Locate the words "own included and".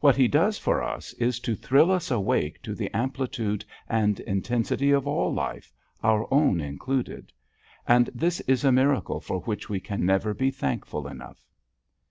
6.32-8.08